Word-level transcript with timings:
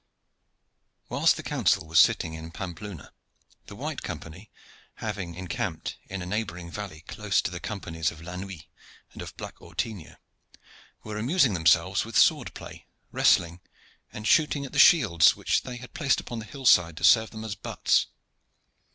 Whilst 1.09 1.37
the 1.37 1.43
council 1.43 1.85
was 1.87 1.99
sitting 1.99 2.33
in 2.33 2.49
Pampeluna 2.49 3.11
the 3.67 3.75
White 3.75 4.01
Company, 4.01 4.49
having 4.95 5.35
encamped 5.35 5.97
in 6.09 6.23
a 6.23 6.25
neighboring 6.25 6.71
valley, 6.71 7.01
close 7.01 7.39
to 7.43 7.51
the 7.51 7.59
companies 7.59 8.09
of 8.09 8.19
La 8.19 8.35
Nuit 8.35 8.63
and 9.13 9.21
of 9.21 9.37
Black 9.37 9.61
Ortingo, 9.61 10.15
were 11.03 11.19
amusing 11.19 11.53
themselves 11.53 12.03
with 12.03 12.17
sword 12.17 12.55
play, 12.55 12.87
wrestling, 13.11 13.61
and 14.11 14.27
shooting 14.27 14.65
at 14.65 14.71
the 14.73 14.79
shields, 14.79 15.35
which 15.35 15.61
they 15.61 15.77
had 15.77 15.93
placed 15.93 16.19
upon 16.19 16.39
the 16.39 16.45
hillside 16.45 16.97
to 16.97 17.03
serve 17.03 17.29
them 17.29 17.45
as 17.45 17.53
butts. 17.53 18.07